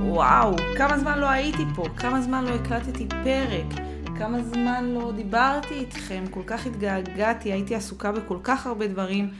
[0.00, 3.66] וואו, כמה זמן לא הייתי פה, כמה זמן לא הקלטתי פרק,
[4.18, 9.30] כמה זמן לא דיברתי איתכם, כל כך התגעגעתי, הייתי עסוקה בכל כך הרבה דברים,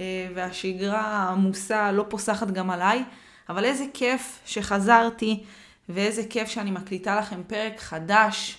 [0.00, 3.04] אה, והשגרה העמוסה לא פוסחת גם עליי,
[3.48, 5.44] אבל איזה כיף שחזרתי,
[5.88, 8.58] ואיזה כיף שאני מקליטה לכם פרק חדש,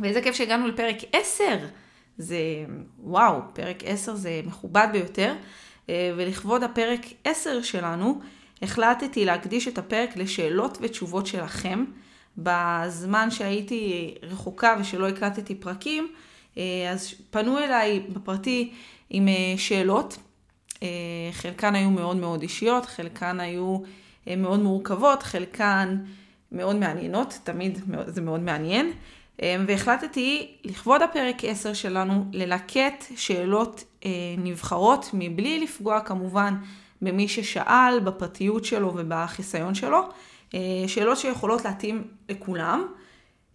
[0.00, 1.44] ואיזה כיף שהגענו לפרק 10.
[2.18, 2.64] זה,
[2.98, 5.34] וואו, פרק 10 זה מכובד ביותר,
[5.88, 8.20] אה, ולכבוד הפרק 10 שלנו,
[8.62, 11.84] החלטתי להקדיש את הפרק לשאלות ותשובות שלכם.
[12.38, 16.12] בזמן שהייתי רחוקה ושלא הקלטתי פרקים,
[16.58, 18.72] אה, אז פנו אליי בפרטי
[19.10, 20.18] עם אה, שאלות.
[21.32, 23.78] חלקן היו מאוד מאוד אישיות, חלקן היו
[24.36, 25.96] מאוד מורכבות, חלקן
[26.52, 28.92] מאוד מעניינות, תמיד זה מאוד מעניין.
[29.42, 33.84] והחלטתי לכבוד הפרק 10 שלנו ללקט שאלות
[34.38, 36.54] נבחרות מבלי לפגוע כמובן
[37.02, 40.08] במי ששאל, בפרטיות שלו ובחיסיון שלו.
[40.54, 42.86] אה, שאלות שיכולות להתאים לכולם,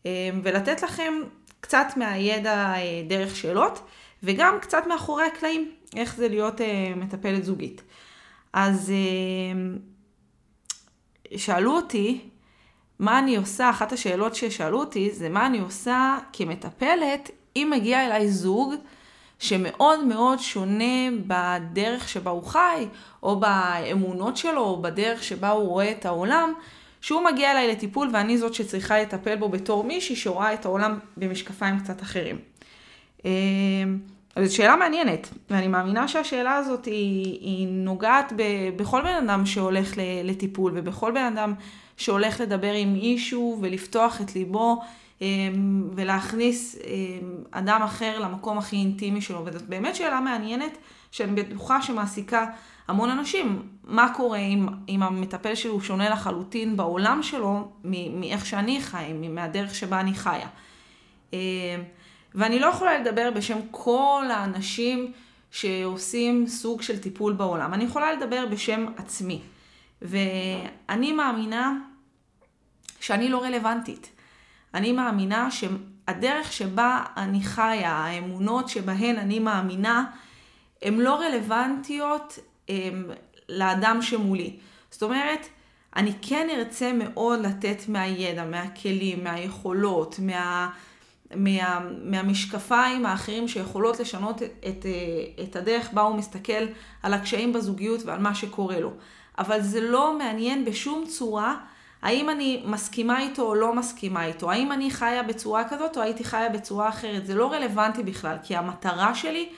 [0.05, 1.13] אה, ולתת לכם
[1.59, 3.79] קצת מהידע אה, דרך שאלות,
[4.23, 6.61] וגם קצת מאחורי הקלעים, איך זה להיות
[6.95, 7.81] מטפלת זוגית.
[8.53, 8.91] אז
[11.38, 12.29] שאלו אותי,
[12.99, 18.29] מה אני עושה, אחת השאלות ששאלו אותי זה מה אני עושה כמטפלת אם מגיע אליי
[18.29, 18.73] זוג
[19.39, 22.88] שמאוד מאוד שונה בדרך שבה הוא חי,
[23.23, 26.53] או באמונות שלו, או בדרך שבה הוא רואה את העולם,
[27.01, 31.79] שהוא מגיע אליי לטיפול ואני זאת שצריכה לטפל בו בתור מישהי שרואה את העולם במשקפיים
[31.79, 32.39] קצת אחרים.
[33.25, 33.29] אמ,
[34.35, 38.41] אז זו שאלה מעניינת, ואני מאמינה שהשאלה הזאת היא, היא נוגעת ב,
[38.75, 41.53] בכל בן אדם שהולך לטיפול, ובכל בן אדם
[41.97, 44.81] שהולך לדבר עם מישהו ולפתוח את ליבו
[45.21, 50.77] אמ, ולהכניס אמ, אדם אחר למקום הכי אינטימי שלו, וזאת באמת שאלה מעניינת
[51.11, 52.45] שאני בטוחה שמעסיקה
[52.88, 53.61] המון אנשים.
[53.83, 57.71] מה קורה אם, אם המטפל שלי הוא שונה לחלוטין בעולם שלו
[58.13, 60.47] מאיך שאני חי, מהדרך שבה אני חיה.
[61.33, 61.39] אמ,
[62.35, 65.12] ואני לא יכולה לדבר בשם כל האנשים
[65.51, 67.73] שעושים סוג של טיפול בעולם.
[67.73, 69.41] אני יכולה לדבר בשם עצמי.
[70.01, 71.78] ואני מאמינה
[73.00, 74.11] שאני לא רלוונטית.
[74.73, 80.06] אני מאמינה שהדרך שבה אני חיה, האמונות שבהן אני מאמינה,
[80.81, 82.39] הן לא רלוונטיות
[82.69, 83.11] הם,
[83.50, 84.57] לאדם שמולי.
[84.91, 85.47] זאת אומרת,
[85.95, 90.69] אני כן ארצה מאוד לתת מהידע, מהכלים, מהיכולות, מה,
[91.35, 94.85] מה, מהמשקפיים האחרים שיכולות לשנות את, את,
[95.44, 96.66] את הדרך בה הוא מסתכל
[97.03, 98.94] על הקשיים בזוגיות ועל מה שקורה לו.
[99.40, 101.56] אבל זה לא מעניין בשום צורה
[102.01, 104.51] האם אני מסכימה איתו או לא מסכימה איתו?
[104.51, 107.25] האם אני חיה בצורה כזאת או הייתי חיה בצורה אחרת?
[107.25, 109.50] זה לא רלוונטי בכלל, כי המטרה שלי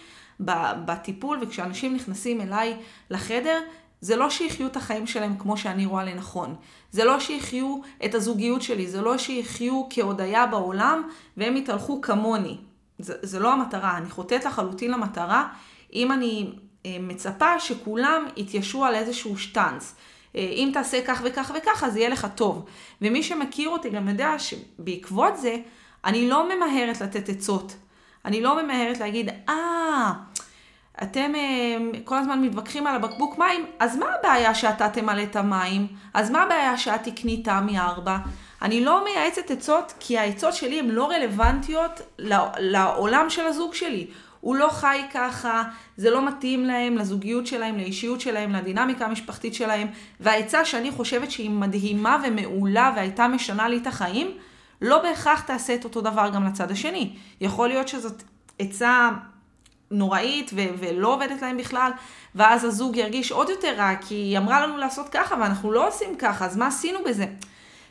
[0.86, 2.78] בטיפול וכשאנשים נכנסים אליי
[3.10, 3.62] לחדר,
[4.02, 6.56] זה לא שיחיו את החיים שלהם כמו שאני רואה לנכון.
[6.92, 12.58] זה לא שיחיו את הזוגיות שלי, זה לא שיחיו כהודיה בעולם והם יתהלכו כמוני.
[13.00, 15.48] זה, זה לא המטרה, אני חוטאת לחלוטין למטרה
[15.94, 16.52] אם אני
[17.00, 19.96] מצפה שכולם יתיישרו על איזשהו שטאנץ.
[20.36, 22.66] אה, אם תעשה כך וכך וכך, אז יהיה לך טוב.
[23.02, 25.58] ומי שמכיר אותי גם יודע שבעקבות זה,
[26.06, 27.76] אני לא ממהרת לתת עצות.
[28.26, 30.14] אני לא ממהרת להגיד, אה,
[31.04, 35.88] אתם אה, כל הזמן מתווכחים על הבקבוק מים, אז מה הבעיה שאתה תמלא את המים?
[36.14, 38.18] אז מה הבעיה שאת תקני תמי ארבע?
[38.62, 42.02] אני לא מייעצת עצות, כי העצות שלי הן לא רלוונטיות
[42.58, 44.08] לעולם של הזוג שלי.
[44.40, 45.64] הוא לא חי ככה,
[45.98, 49.88] זה לא מתאים להם, לזוגיות שלהם, לאישיות שלהם, לדינמיקה המשפחתית שלהם,
[50.20, 54.32] והעצה שאני חושבת שהיא מדהימה ומעולה והייתה משנה לי את החיים,
[54.82, 57.14] לא בהכרח תעשה את אותו דבר גם לצד השני.
[57.42, 58.24] יכול להיות שזאת
[58.60, 59.10] עצה
[59.92, 61.92] נוראית ו- ולא עובדת להם בכלל,
[62.36, 66.16] ואז הזוג ירגיש עוד יותר רע, כי היא אמרה לנו לעשות ככה ואנחנו לא עושים
[66.20, 67.26] ככה, אז מה עשינו בזה?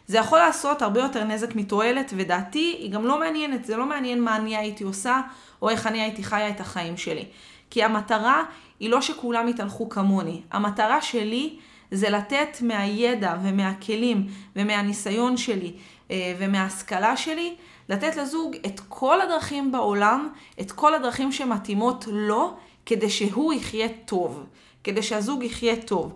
[0.06, 4.22] זה יכול לעשות הרבה יותר נזק מתועלת, ודעתי היא גם לא מעניינת, זה לא מעניין
[4.22, 5.21] מה אני הייתי עושה,
[5.62, 7.25] או איך אני הייתי חיה את החיים שלי.
[7.71, 8.45] כי המטרה
[8.81, 10.42] היא לא שכולם יתהלכו כמוני.
[10.51, 11.59] המטרה שלי
[11.91, 14.27] זה לתת מהידע ומהכלים
[14.57, 15.72] ומהניסיון שלי
[16.10, 17.54] אה, ומההשכלה שלי,
[17.89, 20.28] לתת לזוג את כל הדרכים בעולם,
[20.60, 24.47] את כל הדרכים שמתאימות לו, כדי שהוא יחיה טוב,
[24.84, 26.15] כדי שהזוג יחיה טוב.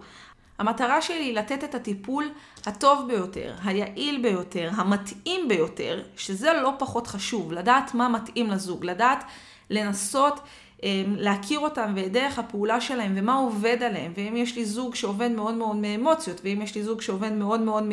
[0.61, 2.31] המטרה שלי היא לתת את הטיפול
[2.67, 9.25] הטוב ביותר, היעיל ביותר, המתאים ביותר, שזה לא פחות חשוב, לדעת מה מתאים לזוג, לדעת
[9.71, 10.41] לנסות
[10.83, 15.31] אמ, להכיר אותם ואת דרך הפעולה שלהם ומה עובד עליהם, ואם יש לי זוג שעובד
[15.31, 17.85] מאוד מאוד מאמוציות, ואם יש לי זוג שעובד מאוד מאוד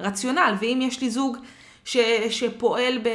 [0.00, 1.36] מרציונל, ואם יש לי זוג
[1.84, 1.96] ש,
[2.30, 3.08] שפועל ב,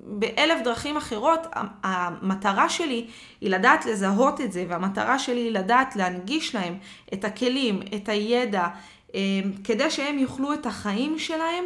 [0.00, 1.46] באלף דרכים אחרות,
[1.82, 3.06] המטרה שלי
[3.40, 6.78] היא לדעת לזהות את זה, והמטרה שלי היא לדעת להנגיש להם
[7.12, 8.66] את הכלים, את הידע,
[9.14, 9.20] אה,
[9.64, 11.64] כדי שהם יוכלו את החיים שלהם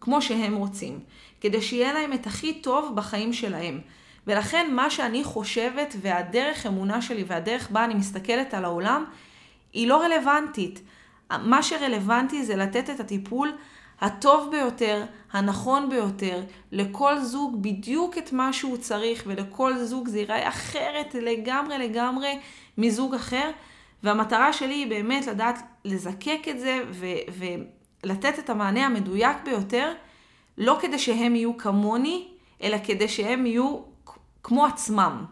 [0.00, 1.00] כמו שהם רוצים,
[1.40, 3.80] כדי שיהיה להם את הכי טוב בחיים שלהם.
[4.26, 9.04] ולכן מה שאני חושבת והדרך אמונה שלי והדרך בה אני מסתכלת על העולם
[9.72, 10.80] היא לא רלוונטית.
[11.30, 13.52] מה שרלוונטי זה לתת את הטיפול
[14.00, 16.42] הטוב ביותר, הנכון ביותר,
[16.72, 22.38] לכל זוג בדיוק את מה שהוא צריך, ולכל זוג זה ייראה אחרת לגמרי לגמרי
[22.78, 23.50] מזוג אחר.
[24.02, 27.48] והמטרה שלי היא באמת לדעת לזקק את זה ו-
[28.04, 29.92] ולתת את המענה המדויק ביותר,
[30.58, 32.28] לא כדי שהם יהיו כמוני,
[32.62, 33.78] אלא כדי שהם יהיו
[34.42, 35.24] כמו עצמם.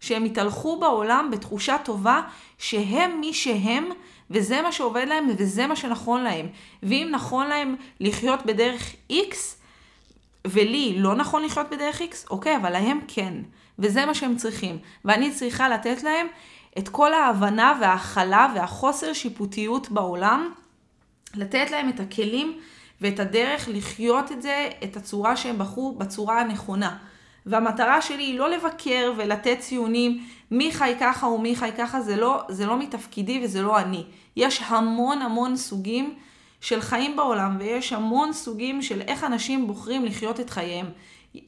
[0.00, 2.20] שהם יתהלכו בעולם בתחושה טובה
[2.58, 3.88] שהם מי שהם,
[4.30, 6.48] וזה מה שעובד להם וזה מה שנכון להם.
[6.82, 9.36] ואם נכון להם לחיות בדרך X,
[10.46, 13.34] ולי לא נכון לחיות בדרך X, אוקיי, אבל להם כן.
[13.78, 14.78] וזה מה שהם צריכים.
[15.04, 16.26] ואני צריכה לתת להם
[16.78, 20.52] את כל ההבנה וההכלה והחוסר שיפוטיות בעולם,
[21.34, 22.58] לתת להם את הכלים
[23.00, 26.96] ואת הדרך לחיות את זה, את הצורה שהם בחרו, בצורה הנכונה.
[27.46, 32.16] והמטרה שלי היא לא לבקר ולתת ציונים מי חי ככה או מי חי ככה, זה
[32.16, 34.04] לא, זה לא מתפקידי וזה לא אני.
[34.36, 36.14] יש המון המון סוגים
[36.60, 40.86] של חיים בעולם ויש המון סוגים של איך אנשים בוחרים לחיות את חייהם.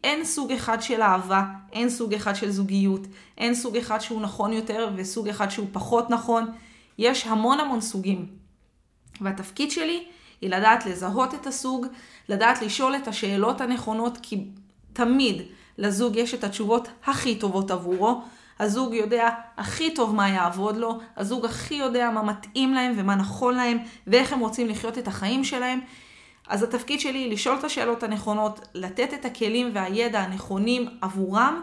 [0.05, 3.00] אין סוג אחד של אהבה, אין סוג אחד של זוגיות,
[3.39, 6.50] אין סוג אחד שהוא נכון יותר וסוג אחד שהוא פחות נכון.
[6.99, 8.27] יש המון המון סוגים.
[9.21, 10.05] והתפקיד שלי
[10.41, 11.87] היא לדעת לזהות את הסוג,
[12.29, 14.45] לדעת לשאול את השאלות הנכונות, כי
[14.93, 15.43] תמיד
[15.78, 18.22] לזוג יש את התשובות הכי טובות עבורו.
[18.60, 23.54] הזוג יודע הכי טוב מה יעבוד לו, הזוג הכי יודע מה מתאים להם ומה נכון
[23.54, 25.80] להם, ואיך הם רוצים לחיות את החיים שלהם.
[26.48, 31.62] אז התפקיד שלי היא לשאול את השאלות הנכונות, לתת את הכלים והידע הנכונים עבורם,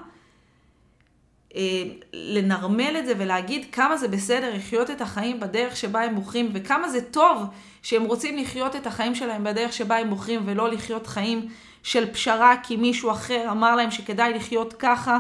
[1.56, 1.83] אה,
[2.13, 6.89] לנרמל את זה ולהגיד כמה זה בסדר לחיות את החיים בדרך שבה הם בוחרים, וכמה
[6.89, 7.44] זה טוב
[7.86, 11.48] שהם רוצים לחיות את החיים שלהם בדרך שבה הם בוחרים, ולא לחיות חיים
[11.84, 15.20] של פשרה כי מישהו אחר אמר להם שכדאי לחיות ככה,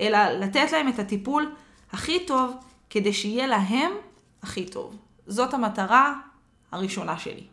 [0.00, 1.52] אלא לתת להם את הטיפול
[1.92, 2.54] הכי טוב
[2.90, 3.92] כדי שיהיה להם
[4.42, 4.96] הכי טוב.
[5.26, 6.14] זאת המטרה
[6.72, 7.44] הראשונה שלי.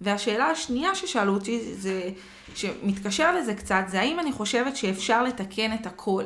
[0.00, 2.10] והשאלה השנייה ששאלו אותי, זה,
[2.54, 6.24] שמתקשר לזה קצת, זה האם אני חושבת שאפשר לתקן את הכל,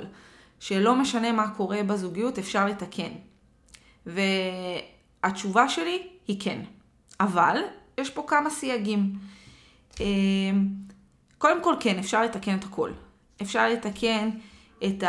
[0.61, 3.13] שלא משנה מה קורה בזוגיות, אפשר לתקן.
[4.07, 6.61] והתשובה שלי היא כן.
[7.21, 7.61] אבל
[7.99, 9.13] יש פה כמה סייגים.
[10.01, 10.67] אמ,
[11.39, 12.91] קודם כל כן, אפשר לתקן את הכל.
[13.43, 14.31] אפשר לתקן
[14.85, 15.05] את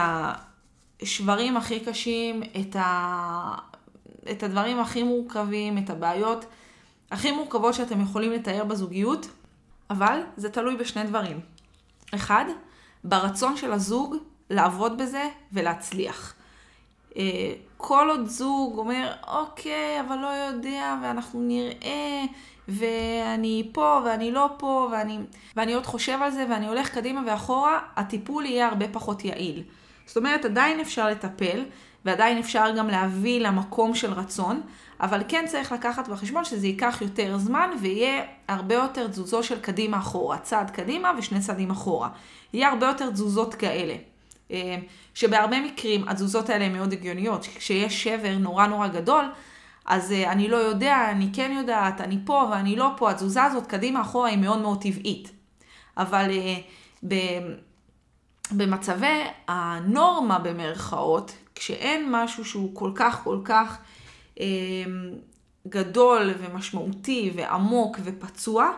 [1.01, 3.55] השברים הכי קשים, את, ה...
[4.31, 6.45] את הדברים הכי מורכבים, את הבעיות
[7.11, 9.27] הכי מורכבות שאתם יכולים לתאר בזוגיות,
[9.89, 11.39] אבל זה תלוי בשני דברים.
[12.15, 12.45] אחד,
[13.03, 14.15] ברצון של הזוג
[14.49, 16.33] לעבוד בזה ולהצליח.
[17.77, 22.23] כל עוד זוג אומר, אוקיי, אבל לא יודע, ואנחנו נראה,
[22.67, 25.19] ואני פה, ואני לא פה, ואני,
[25.55, 29.63] ואני עוד חושב על זה, ואני הולך קדימה ואחורה, הטיפול יהיה הרבה פחות יעיל.
[30.05, 31.65] זאת אומרת, עדיין אפשר לטפל,
[32.05, 34.61] ועדיין אפשר גם להביא למקום של רצון,
[35.01, 39.97] אבל כן צריך לקחת בחשבון שזה ייקח יותר זמן ויהיה הרבה יותר תזוזו של קדימה
[39.97, 42.09] אחורה, צעד קדימה ושני צעדים אחורה.
[42.53, 43.95] יהיה הרבה יותר תזוזות כאלה.
[44.51, 44.77] אה,
[45.13, 47.47] שבהרבה מקרים התזוזות האלה הן מאוד הגיוניות.
[47.55, 49.25] כשיש שבר נורא נורא גדול,
[49.85, 53.67] אז אה, אני לא יודע, אני כן יודעת, אני פה ואני לא פה, התזוזה הזאת
[53.67, 55.31] קדימה אחורה היא מאוד מאוד טבעית.
[55.97, 56.57] אבל אה,
[58.51, 63.77] במצבי הנורמה במרכאות, כשאין משהו שהוא כל כך כל כך
[64.39, 64.45] אה,
[65.67, 68.71] גדול ומשמעותי ועמוק ופצוע,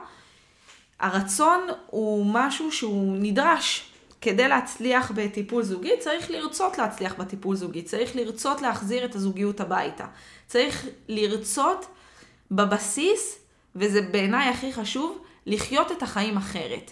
[0.99, 3.91] הרצון הוא משהו שהוא נדרש.
[4.21, 10.05] כדי להצליח בטיפול זוגי, צריך לרצות להצליח בטיפול זוגי, צריך לרצות להחזיר את הזוגיות הביתה.
[10.47, 11.85] צריך לרצות
[12.51, 13.39] בבסיס,
[13.75, 16.91] וזה בעיניי הכי חשוב, לחיות את החיים אחרת.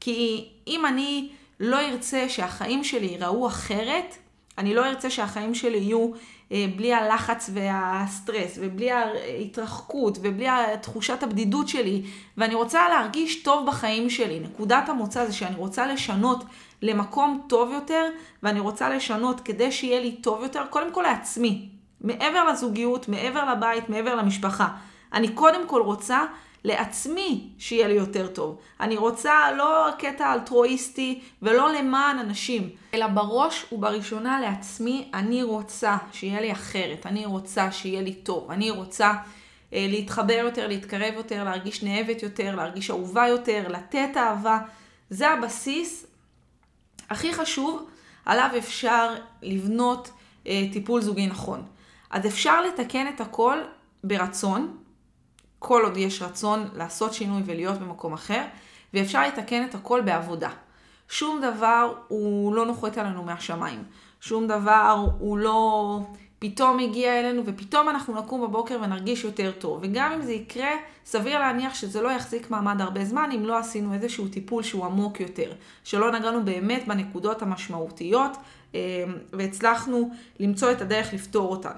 [0.00, 4.16] כי אם אני לא ארצה שהחיים שלי ייראו אחרת,
[4.58, 6.10] אני לא ארצה שהחיים שלי יהיו
[6.52, 10.46] אה, בלי הלחץ והסטרס, ובלי ההתרחקות, ובלי
[10.80, 12.02] תחושת הבדידות שלי,
[12.36, 14.40] ואני רוצה להרגיש טוב בחיים שלי.
[14.40, 16.44] נקודת המוצא זה שאני רוצה לשנות
[16.82, 18.04] למקום טוב יותר,
[18.42, 21.68] ואני רוצה לשנות כדי שיהיה לי טוב יותר, קודם כל לעצמי.
[22.00, 24.68] מעבר לזוגיות, מעבר לבית, מעבר למשפחה.
[25.12, 26.24] אני קודם כל רוצה
[26.64, 28.58] לעצמי שיהיה לי יותר טוב.
[28.80, 36.40] אני רוצה לא קטע אלטרואיסטי ולא למען אנשים, אלא בראש ובראשונה לעצמי, אני רוצה שיהיה
[36.40, 39.12] לי אחרת, אני רוצה שיהיה לי טוב, אני רוצה
[39.72, 44.58] אה, להתחבר יותר, להתקרב יותר, להרגיש נאהבת יותר, להרגיש אהובה יותר, לתת אהבה.
[45.10, 46.06] זה הבסיס
[47.10, 47.86] הכי חשוב
[48.26, 50.10] עליו אפשר לבנות
[50.46, 51.62] אה, טיפול זוגי נכון.
[52.10, 53.58] אז אפשר לתקן את הכל
[54.04, 54.76] ברצון,
[55.66, 58.42] כל עוד יש רצון לעשות שינוי ולהיות במקום אחר,
[58.94, 60.50] ואפשר לתקן את הכל בעבודה.
[61.08, 63.82] שום דבר הוא לא נוחת עלינו מהשמיים.
[64.20, 66.00] שום דבר הוא לא
[66.38, 69.78] פתאום הגיע אלינו ופתאום אנחנו נקום בבוקר ונרגיש יותר טוב.
[69.82, 70.70] וגם אם זה יקרה,
[71.04, 75.20] סביר להניח שזה לא יחזיק מעמד הרבה זמן אם לא עשינו איזשהו טיפול שהוא עמוק
[75.20, 75.52] יותר.
[75.84, 78.36] שלא נגענו באמת בנקודות המשמעותיות
[78.74, 78.80] אה,
[79.32, 81.76] והצלחנו למצוא את הדרך לפתור אותן.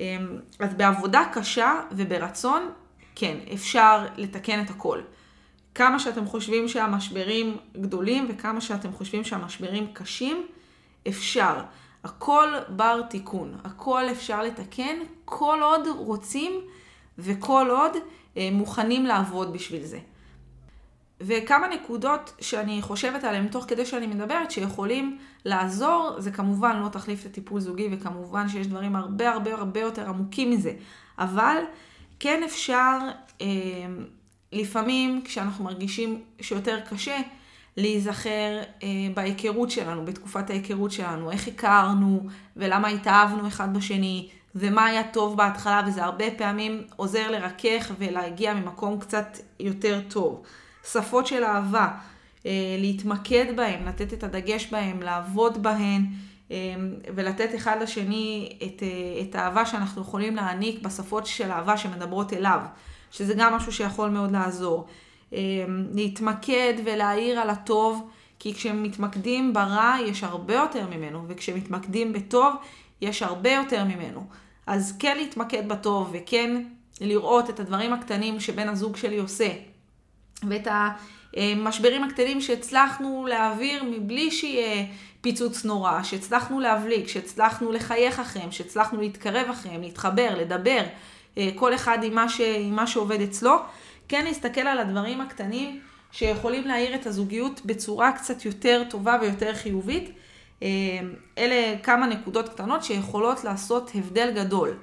[0.00, 0.16] אה,
[0.58, 2.70] אז בעבודה קשה וברצון,
[3.14, 5.00] כן, אפשר לתקן את הכל.
[5.74, 10.46] כמה שאתם חושבים שהמשברים גדולים וכמה שאתם חושבים שהמשברים קשים,
[11.08, 11.60] אפשר.
[12.04, 16.52] הכל בר תיקון, הכל אפשר לתקן, כל עוד רוצים
[17.18, 17.92] וכל עוד
[18.36, 19.98] אה, מוכנים לעבוד בשביל זה.
[21.20, 27.24] וכמה נקודות שאני חושבת עליהן תוך כדי שאני מדברת שיכולים לעזור, זה כמובן לא תחליף
[27.24, 30.72] לטיפול זוגי וכמובן שיש דברים הרבה הרבה הרבה יותר עמוקים מזה,
[31.18, 31.56] אבל
[32.20, 32.98] כן אפשר
[33.40, 33.46] אה,
[34.52, 37.20] לפעמים כשאנחנו מרגישים שיותר קשה,
[37.76, 45.02] להיזכר אה, בהיכרות שלנו, בתקופת ההיכרות שלנו, איך הכרנו ולמה התאהבנו אחד בשני ומה היה
[45.12, 50.42] טוב בהתחלה וזה הרבה פעמים עוזר לרכך ולהגיע ממקום קצת יותר טוב.
[50.92, 51.88] שפות של אהבה,
[52.46, 56.06] אה, להתמקד בהן, לתת את הדגש בהן, לעבוד בהן
[57.14, 62.60] ולתת אחד לשני את, אה, את האהבה שאנחנו יכולים להעניק בשפות של אהבה שמדברות אליו,
[63.10, 64.86] שזה גם משהו שיכול מאוד לעזור.
[65.32, 72.54] אמ, להתמקד ולהעיר על הטוב, כי כשמתמקדים ברע יש הרבה יותר ממנו, וכשמתמקדים בטוב
[73.00, 74.26] יש הרבה יותר ממנו.
[74.66, 76.62] אז כן להתמקד בטוב, וכן
[77.00, 79.48] לראות את הדברים הקטנים שבן הזוג שלי עושה,
[80.48, 80.68] ואת
[81.36, 84.84] המשברים הקטנים שהצלחנו להעביר מבלי שיהיה
[85.20, 90.80] פיצוץ נורא, שהצלחנו להבליג, שהצלחנו לחייך אחריהם, שהצלחנו להתקרב אחריהם, להתחבר, לדבר,
[91.38, 92.40] אה, כל אחד עם מה, ש...
[92.40, 93.56] עם מה שעובד אצלו.
[94.08, 95.80] כן להסתכל על הדברים הקטנים
[96.12, 100.10] שיכולים להאיר את הזוגיות בצורה קצת יותר טובה ויותר חיובית.
[100.62, 100.68] אה,
[101.38, 104.74] אלה כמה נקודות קטנות שיכולות לעשות הבדל גדול.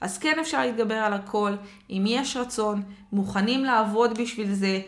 [0.00, 1.52] אז כן אפשר להתגבר על הכל,
[1.90, 4.80] אם יש רצון, מוכנים לעבוד בשביל זה,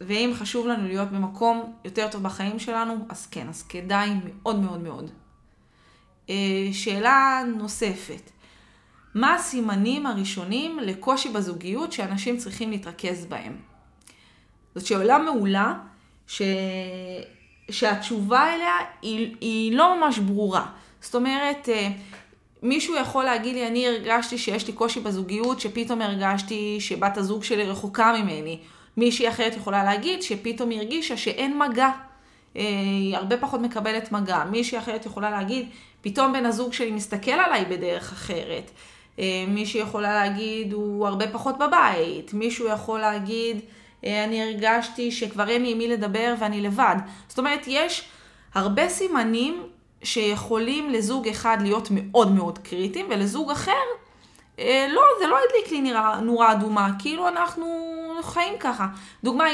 [0.00, 4.80] ואם חשוב לנו להיות במקום יותר טוב בחיים שלנו, אז כן, אז כדאי מאוד מאוד
[4.80, 5.10] מאוד.
[6.30, 8.30] אה, שאלה נוספת,
[9.14, 13.56] מה הסימנים הראשונים לקושי בזוגיות שאנשים צריכים להתרכז בהם?
[14.74, 15.74] זאת שאלה מעולה,
[16.26, 16.42] ש...
[17.70, 20.66] שהתשובה אליה היא, היא לא ממש ברורה.
[21.00, 21.88] זאת אומרת, אה,
[22.64, 27.64] מישהו יכול להגיד לי, אני הרגשתי שיש לי קושי בזוגיות, שפתאום הרגשתי שבת הזוג שלי
[27.66, 28.58] רחוקה ממני.
[28.96, 31.90] מישהי אחרת יכולה להגיד שפתאום היא הרגישה שאין מגע.
[32.56, 32.62] אה,
[33.00, 34.44] היא הרבה פחות מקבלת מגע.
[34.50, 35.68] מישהי אחרת יכולה להגיד,
[36.00, 38.70] פתאום בן הזוג שלי מסתכל עליי בדרך אחרת.
[39.18, 42.34] אה, מישהי יכולה להגיד, הוא הרבה פחות בבית.
[42.34, 43.60] מישהו יכול להגיד,
[44.04, 46.96] אה, אני הרגשתי שכבר אין לי עם מי לדבר ואני לבד.
[47.28, 48.08] זאת אומרת, יש
[48.54, 49.62] הרבה סימנים
[50.04, 53.72] שיכולים לזוג אחד להיות מאוד מאוד קריטיים, ולזוג אחר,
[54.58, 57.66] אה, לא, זה לא הדליק לי נראה, נורה אדומה, כאילו אנחנו
[58.22, 58.86] חיים ככה.
[59.24, 59.44] דוגמה,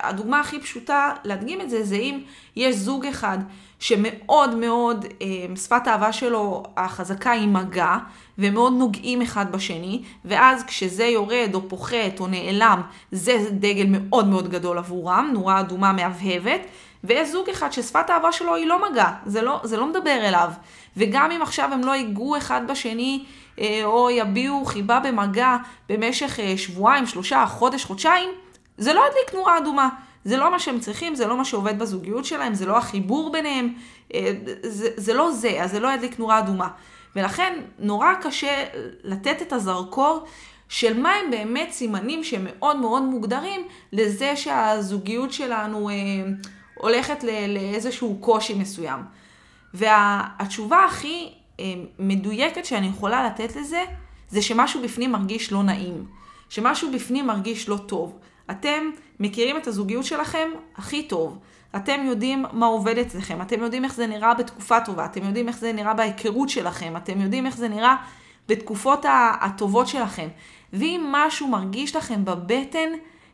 [0.00, 2.20] הדוגמה הכי פשוטה להדגים את זה, זה אם
[2.56, 3.38] יש זוג אחד
[3.78, 7.96] שמאוד מאוד, אה, שפת האהבה שלו החזקה היא מגע,
[8.38, 14.48] ומאוד נוגעים אחד בשני, ואז כשזה יורד או פוחת או נעלם, זה דגל מאוד מאוד
[14.48, 16.60] גדול עבורם, נורה אדומה מהבהבת,
[17.04, 20.50] ויש זוג אחד ששפת האהבה שלו היא לא מגע, זה לא, זה לא מדבר אליו.
[20.96, 23.24] וגם אם עכשיו הם לא ייגעו אחד בשני,
[23.60, 25.56] אה, או יביעו חיבה במגע
[25.88, 28.30] במשך אה, שבועיים, שלושה, חודש, חודשיים,
[28.78, 29.88] זה לא ידליק נורה אדומה.
[30.24, 33.74] זה לא מה שהם צריכים, זה לא מה שעובד בזוגיות שלהם, זה לא החיבור ביניהם,
[34.14, 36.68] אה, זה, זה לא זה, אז זה לא ידליק נורה אדומה.
[37.16, 38.64] ולכן נורא קשה
[39.04, 40.24] לתת את הזרקור
[40.68, 43.60] של מה הם באמת סימנים שהם מאוד מאוד מוגדרים
[43.92, 45.94] לזה שהזוגיות שלנו אה,
[46.78, 49.00] הולכת לאיזשהו קושי מסוים.
[49.74, 51.64] והתשובה הכי אה,
[51.98, 53.84] מדויקת שאני יכולה לתת לזה,
[54.28, 56.06] זה שמשהו בפנים מרגיש לא נעים.
[56.48, 58.18] שמשהו בפנים מרגיש לא טוב.
[58.50, 61.38] אתם מכירים את הזוגיות שלכם הכי טוב.
[61.76, 65.58] אתם יודעים מה עובד אצלכם, אתם יודעים איך זה נראה בתקופה טובה, אתם יודעים איך
[65.58, 67.96] זה נראה בהיכרות שלכם, אתם יודעים איך זה נראה
[68.48, 69.04] בתקופות
[69.40, 70.28] הטובות שלכם.
[70.72, 72.88] ואם משהו מרגיש לכם בבטן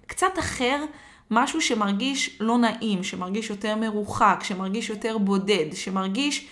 [0.06, 0.84] קצת אחר,
[1.30, 6.48] משהו שמרגיש לא נעים, שמרגיש יותר מרוחק, שמרגיש יותר בודד, שמרגיש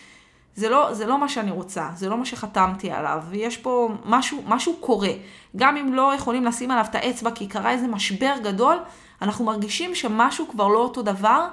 [0.55, 4.43] זה לא, זה לא מה שאני רוצה, זה לא מה שחתמתי עליו, ויש פה משהו,
[4.47, 5.13] משהו קורה.
[5.57, 8.79] גם אם לא יכולים לשים עליו את האצבע כי קרה איזה משבר גדול,
[9.23, 11.49] אנחנו מרגישים שמשהו כבר לא אותו דבר.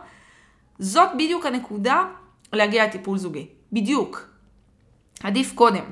[0.80, 2.04] זאת בדיוק הנקודה
[2.54, 3.48] להגיע לטיפול זוגי.
[3.74, 4.30] בדיוק.
[5.24, 5.84] עדיף קודם.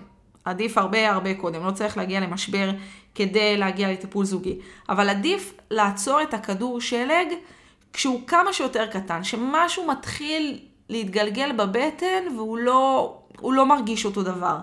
[0.47, 1.65] עדיף הרבה הרבה קודם.
[1.65, 2.71] לא צריך להגיע למשבר
[3.15, 4.59] כדי להגיע לטיפול זוגי.
[4.89, 7.27] אבל עדיף לעצור את הכדור שלג
[7.93, 13.13] כשהוא כמה שיותר קטן, שמשהו מתחיל להתגלגל בבטן והוא לא,
[13.43, 14.57] לא מרגיש אותו דבר.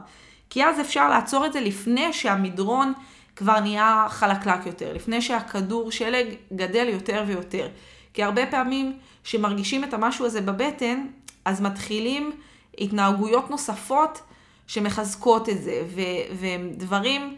[0.51, 2.93] כי אז אפשר לעצור את זה לפני שהמדרון
[3.37, 7.69] כבר נהיה חלקלק יותר, לפני שהכדור שלג גדל יותר ויותר.
[8.15, 11.07] כי הרבה פעמים שמרגישים את המשהו הזה בבטן,
[11.45, 12.33] אז מתחילים
[12.79, 14.21] התנהגויות נוספות
[14.67, 17.37] שמחזקות את זה, ו- ודברים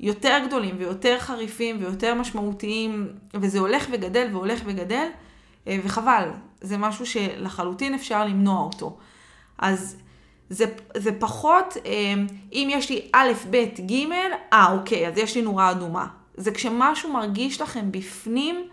[0.00, 5.08] יותר גדולים ויותר חריפים ויותר משמעותיים, וזה הולך וגדל והולך וגדל,
[5.66, 6.28] אה, וחבל,
[6.60, 8.96] זה משהו שלחלוטין אפשר למנוע אותו.
[9.58, 9.96] אז
[10.50, 10.64] זה,
[10.96, 12.14] זה פחות, אה,
[12.52, 13.92] אם יש לי א', ב', ג',
[14.52, 16.06] אה, אוקיי, אז יש לי נורה אדומה.
[16.36, 18.68] זה כשמשהו מרגיש לכם בפנים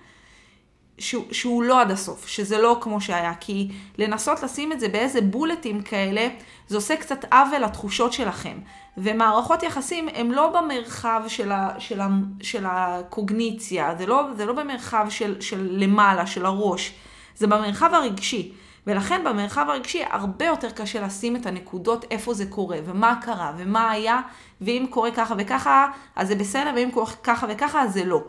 [0.98, 3.34] שהוא, שהוא לא עד הסוף, שזה לא כמו שהיה.
[3.40, 6.28] כי לנסות לשים את זה באיזה בולטים כאלה,
[6.68, 8.58] זה עושה קצת עוול לתחושות שלכם.
[8.98, 12.08] ומערכות יחסים הם לא במרחב של, ה, של, ה,
[12.42, 16.94] של הקוגניציה, זה לא, זה לא במרחב של, של למעלה, של הראש,
[17.36, 18.52] זה במרחב הרגשי.
[18.88, 23.92] ולכן במרחב הרגשי הרבה יותר קשה לשים את הנקודות איפה זה קורה, ומה קרה, ומה
[23.92, 24.22] היה,
[24.62, 28.24] ואם קורה ככה וככה, אז זה בסדר, ואם קורה ככה וככה, אז זה לא.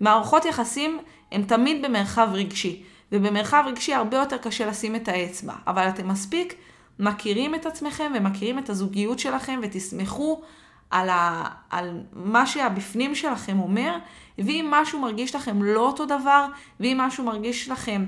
[0.00, 0.98] מערכות יחסים
[1.32, 6.54] הן תמיד במרחב רגשי, ובמרחב רגשי הרבה יותר קשה לשים את האצבע, אבל אתם מספיק
[6.98, 10.42] מכירים את עצמכם ומכירים את הזוגיות שלכם ותסמכו
[10.90, 13.98] על, ה, על מה שהבפנים שלכם אומר,
[14.38, 16.46] ואם משהו מרגיש לכם לא אותו דבר,
[16.80, 18.04] ואם משהו מרגיש לכם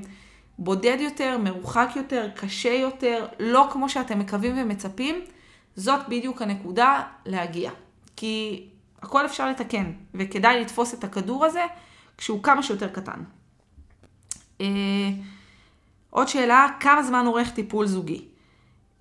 [0.58, 5.20] בודד יותר, מרוחק יותר, קשה יותר, לא כמו שאתם מקווים ומצפים,
[5.76, 7.70] זאת בדיוק הנקודה להגיע.
[8.16, 8.66] כי
[9.02, 11.62] הכל אפשר לתקן, וכדאי לתפוס את הכדור הזה
[12.18, 13.22] כשהוא כמה שיותר קטן.
[14.60, 14.66] אה,
[16.10, 18.24] עוד שאלה, כמה זמן עורך טיפול זוגי?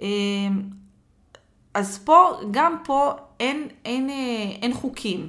[0.01, 0.07] אה,
[1.73, 4.15] אז פה, גם פה אין, אין, אה,
[4.61, 5.27] אין חוקים.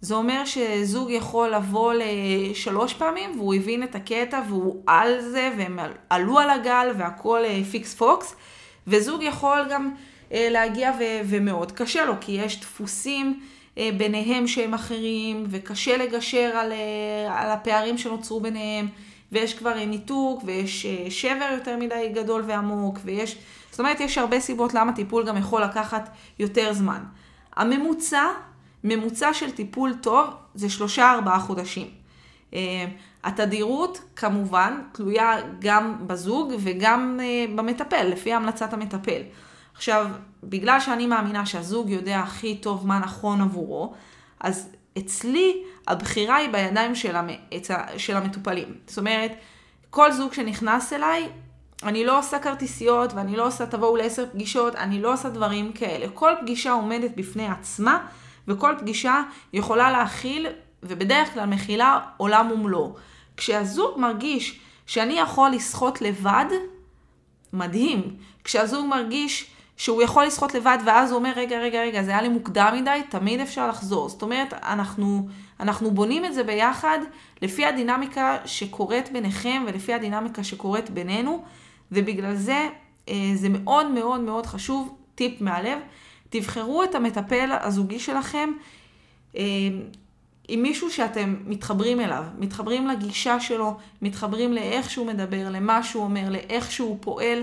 [0.00, 5.78] זה אומר שזוג יכול לבוא לשלוש פעמים והוא הבין את הקטע והוא על זה והם
[6.10, 8.34] עלו על הגל והכל פיקס פוקס
[8.86, 9.90] וזוג יכול גם
[10.30, 16.72] להגיע ו- ומאוד קשה לו כי יש דפוסים אה, ביניהם שהם אחרים, וקשה לגשר על,
[16.72, 18.88] אה, על הפערים שנוצרו ביניהם,
[19.32, 23.38] ויש כבר ניתוק, ויש אה, שבר יותר מדי גדול ועמוק, ויש...
[23.70, 27.02] זאת אומרת, יש הרבה סיבות למה טיפול גם יכול לקחת יותר זמן.
[27.56, 28.24] הממוצע,
[28.84, 31.86] ממוצע של טיפול טוב זה שלושה ארבעה חודשים.
[33.24, 37.20] התדירות כמובן תלויה גם בזוג וגם
[37.54, 39.22] במטפל, לפי המלצת המטפל.
[39.74, 40.06] עכשיו,
[40.42, 43.94] בגלל שאני מאמינה שהזוג יודע הכי טוב מה נכון עבורו,
[44.40, 47.28] אז אצלי הבחירה היא בידיים של, המ...
[47.96, 48.74] של המטופלים.
[48.86, 49.32] זאת אומרת,
[49.90, 51.28] כל זוג שנכנס אליי,
[51.82, 56.06] אני לא עושה כרטיסיות ואני לא עושה תבואו לעשר פגישות, אני לא עושה דברים כאלה.
[56.14, 58.06] כל פגישה עומדת בפני עצמה,
[58.48, 60.46] וכל פגישה יכולה להכיל,
[60.82, 62.94] ובדרך כלל מכילה עולם ומלואו.
[63.36, 66.46] כשהזוג מרגיש שאני יכול לשחות לבד,
[67.52, 68.16] מדהים.
[68.44, 72.28] כשהזוג מרגיש שהוא יכול לשחות לבד, ואז הוא אומר, רגע, רגע, רגע, זה היה לי
[72.28, 74.08] מוקדם מדי, תמיד אפשר לחזור.
[74.08, 75.28] זאת אומרת, אנחנו,
[75.60, 76.98] אנחנו בונים את זה ביחד
[77.42, 81.44] לפי הדינמיקה שקורית ביניכם ולפי הדינמיקה שקורית בינינו,
[81.92, 82.68] ובגלל זה
[83.08, 85.78] אה, זה מאוד מאוד מאוד חשוב, טיפ מהלב,
[86.30, 88.50] תבחרו את המטפל הזוגי שלכם
[89.36, 89.42] אה,
[90.48, 96.30] עם מישהו שאתם מתחברים אליו, מתחברים לגישה שלו, מתחברים לאיך שהוא מדבר, למה שהוא אומר,
[96.30, 97.42] לאיך שהוא פועל.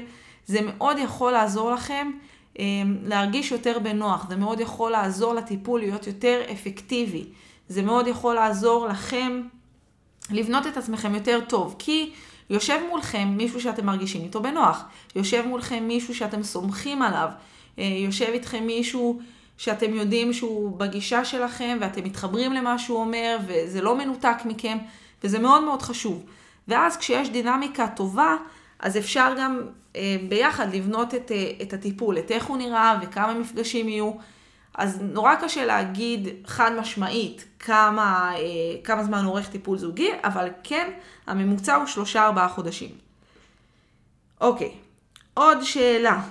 [0.50, 2.12] זה מאוד יכול לעזור לכם
[2.60, 7.26] אמ, להרגיש יותר בנוח, זה מאוד יכול לעזור לטיפול להיות יותר אפקטיבי,
[7.68, 9.42] זה מאוד יכול לעזור לכם
[10.32, 12.12] לבנות את עצמכם יותר טוב, כי
[12.50, 14.84] יושב מולכם מישהו שאתם מרגישים איתו בנוח,
[15.16, 17.30] יושב מולכם מישהו שאתם סומכים עליו,
[17.80, 19.20] אה, יושב איתכם מישהו
[19.58, 24.78] שאתם יודעים שהוא בגישה שלכם ואתם מתחברים למה שהוא אומר וזה לא מנותק מכם
[25.24, 26.24] וזה מאוד מאוד חשוב.
[26.68, 28.36] ואז כשיש דינמיקה טובה,
[28.80, 29.62] אז אפשר גם
[30.30, 34.12] ביחד לבנות את, אה, את הטיפול, את איך הוא נראה וכמה מפגשים יהיו.
[34.74, 38.40] אז נורא קשה להגיד חד משמעית כמה, אה,
[38.84, 40.92] כמה זמן עורך טיפול זוגי, אבל כן,
[41.28, 42.90] הממוצע הוא שלושה ארבעה חודשים.
[44.42, 44.72] אוקיי,
[45.34, 46.22] עוד שאלה.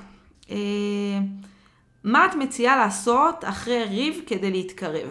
[2.04, 5.08] מה את מציעה לעשות אחרי ריב כדי להתקרב?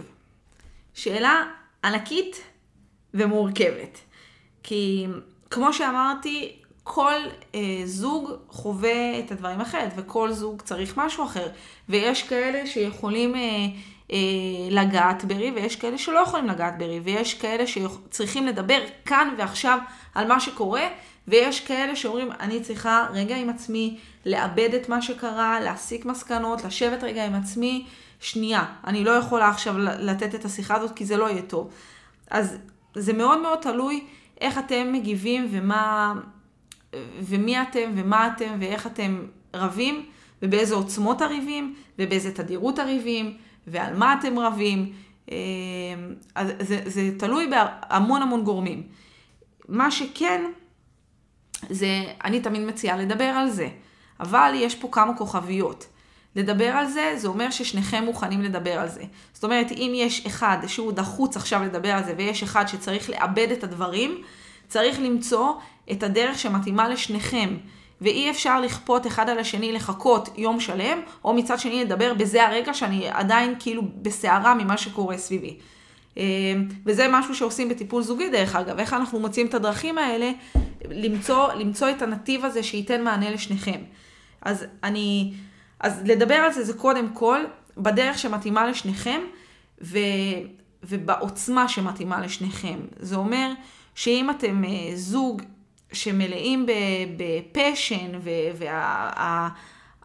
[0.93, 1.43] שאלה
[1.83, 2.43] ענקית
[3.13, 3.99] ומורכבת.
[4.63, 5.07] כי
[5.49, 7.13] כמו שאמרתי, כל
[7.55, 11.47] אה, זוג חווה את הדברים אחרת, וכל זוג צריך משהו אחר.
[11.89, 13.41] ויש כאלה שיכולים אה,
[14.11, 14.17] אה,
[14.69, 19.79] לגעת ברי, ויש כאלה שלא יכולים לגעת ברי, ויש כאלה שצריכים לדבר כאן ועכשיו
[20.15, 20.87] על מה שקורה,
[21.27, 27.03] ויש כאלה שאומרים, אני צריכה רגע עם עצמי, לאבד את מה שקרה, להסיק מסקנות, לשבת
[27.03, 27.85] רגע עם עצמי,
[28.19, 31.69] שנייה, אני לא יכולה עכשיו לתת את השיחה הזאת כי זה לא יהיה טוב.
[32.31, 32.57] אז
[32.95, 34.03] זה מאוד מאוד תלוי
[34.41, 36.13] איך אתם מגיבים ומה,
[37.21, 40.05] ומי אתם ומה אתם ואיך אתם רבים,
[40.41, 44.93] ובאיזה עוצמות הריבים, ובאיזה תדירות הריבים, ועל מה אתם רבים.
[45.31, 45.35] אה,
[46.35, 48.83] אז זה, זה תלוי בהמון המון גורמים.
[49.67, 50.43] מה שכן,
[51.69, 53.69] זה, אני תמיד מציעה לדבר על זה,
[54.19, 55.87] אבל יש פה כמה כוכביות.
[56.35, 59.03] לדבר על זה, זה אומר ששניכם מוכנים לדבר על זה.
[59.33, 63.47] זאת אומרת, אם יש אחד שהוא דחוץ עכשיו לדבר על זה, ויש אחד שצריך לאבד
[63.51, 64.21] את הדברים,
[64.67, 65.53] צריך למצוא
[65.91, 67.57] את הדרך שמתאימה לשניכם.
[68.01, 72.73] ואי אפשר לכפות אחד על השני לחכות יום שלם, או מצד שני לדבר בזה הרגע
[72.73, 75.57] שאני עדיין כאילו בסערה ממה שקורה סביבי.
[76.17, 76.23] אמ,
[76.85, 80.31] וזה משהו שעושים בטיפול זוגי דרך אגב, איך אנחנו מוצאים את הדרכים האלה,
[80.89, 83.81] למצוא, למצוא את הנתיב הזה שייתן מענה לשניכם.
[84.41, 85.33] אז אני,
[85.79, 87.39] אז לדבר על זה זה קודם כל
[87.77, 89.21] בדרך שמתאימה לשניכם,
[89.81, 89.97] ו,
[90.83, 92.79] ובעוצמה שמתאימה לשניכם.
[92.99, 93.51] זה אומר
[93.97, 95.41] שאם אתם אה, זוג
[95.91, 96.65] שמלאים
[97.17, 98.19] בפשן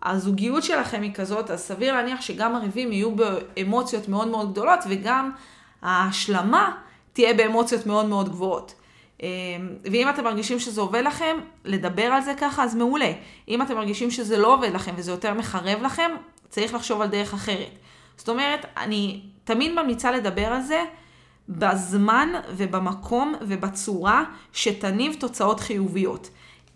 [0.02, 5.30] והזוגיות שלכם היא כזאת, אז סביר להניח שגם הריבים יהיו באמוציות מאוד מאוד גדולות וגם
[5.82, 6.76] ההשלמה
[7.12, 8.74] תהיה באמוציות מאוד מאוד גבוהות.
[9.22, 9.28] אמ,
[9.84, 13.12] ואם אתם מרגישים שזה עובד לכם, לדבר על זה ככה, אז מעולה.
[13.48, 16.10] אם אתם מרגישים שזה לא עובד לכם וזה יותר מחרב לכם,
[16.48, 17.78] צריך לחשוב על דרך אחרת.
[18.16, 20.84] זאת אומרת, אני תמיד ממליצה לדבר על זה
[21.48, 26.30] בזמן ובמקום ובצורה שתניב תוצאות חיוביות.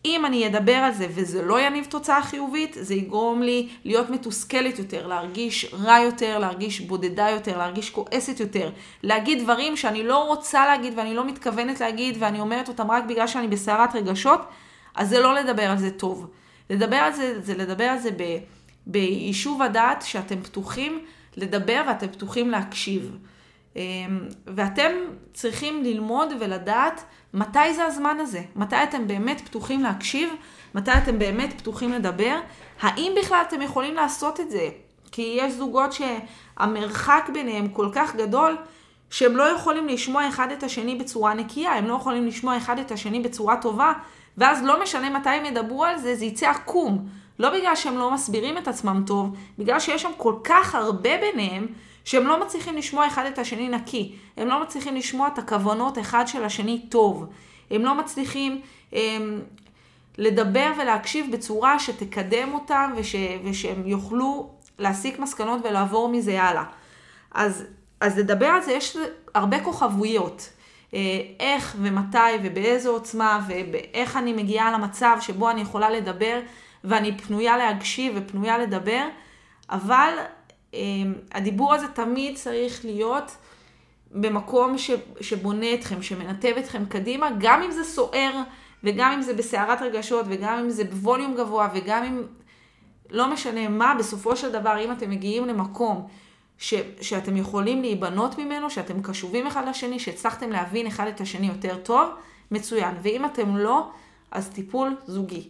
[0.07, 4.79] אם אני אדבר על זה וזה לא יניב תוצאה חיובית, זה יגרום לי להיות מתוסכלת
[4.79, 8.71] יותר, להרגיש רע יותר, להרגיש בודדה יותר, להרגיש כועסת יותר,
[9.03, 13.27] להגיד דברים שאני לא רוצה להגיד ואני לא מתכוונת להגיד ואני אומרת אותם רק בגלל
[13.27, 14.41] שאני בסערת רגשות,
[14.95, 16.31] אז זה לא לדבר על זה טוב.
[16.71, 18.11] לדבר על זה, זה לדבר על זה
[18.87, 21.05] ביישוב הדעת שאתם פתוחים
[21.37, 23.17] לדבר ואתם פתוחים להקשיב.
[23.77, 24.91] אמ, ואתם
[25.33, 30.29] צריכים ללמוד ולדעת מתי זה הזמן הזה, מתי אתם באמת פתוחים להקשיב,
[30.75, 32.39] מתי אתם באמת פתוחים לדבר,
[32.81, 34.69] האם בכלל אתם יכולים לעשות את זה?
[35.13, 38.57] כי יש זוגות שהמרחק ביניהם כל כך גדול,
[39.11, 42.91] שהם לא יכולים לשמוע אחד את השני בצורה נקייה, הם לא יכולים לשמוע אחד את
[42.91, 43.93] השני בצורה טובה,
[44.39, 47.07] ואז לא משנה מתי הם ידברו על זה, זה יצא עקום.
[47.39, 51.67] לא בגלל שהם לא מסבירים את עצמם טוב, בגלל שיש שם כל כך הרבה ביניהם,
[52.07, 56.29] שהם לא מצליחים לשמוע אחד את השני נקי, הם לא מצליחים לשמוע את הכוונות אחד
[56.29, 57.27] של השני טוב,
[57.71, 59.41] הם לא מצליחים הם, אמ,
[60.19, 63.15] לדבר ולהקשיב בצורה שתקדם אותם וש,
[63.45, 66.65] ושהם יוכלו להסיק מסקנות ולעבור מזה הלאה.
[67.35, 67.65] אז,
[68.01, 68.97] אז לדבר על זה יש
[69.35, 70.49] הרבה כוכבויות.
[70.95, 71.01] אה,
[71.41, 76.41] איך ומתי ובאיזו עוצמה ואיך אני מגיעה למצב שבו אני יכולה לדבר
[76.85, 79.07] ואני פנויה להקשיב ופנויה לדבר,
[79.71, 80.15] אבל
[81.33, 83.37] הדיבור הזה תמיד צריך להיות
[84.11, 88.43] במקום ש, שבונה אתכם, שמנתב אתכם קדימה, גם אם זה סוער,
[88.85, 92.23] וגם אם זה בסערת רגשות, וגם אם זה בווליום גבוה, וגם אם
[93.11, 96.07] לא משנה מה, בסופו של דבר, אם אתם מגיעים למקום
[96.59, 101.77] ש, שאתם יכולים להיבנות ממנו, שאתם קשובים אחד לשני, שהצלחתם להבין אחד את השני יותר
[101.77, 102.09] טוב,
[102.51, 102.95] מצוין.
[103.03, 103.91] ואם אתם לא,
[104.31, 105.49] אז טיפול זוגי.